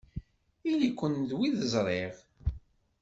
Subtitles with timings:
[0.69, 2.13] Ili-ken d wid ẓriɣ!